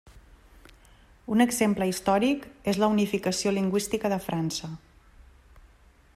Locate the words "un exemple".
1.35-1.87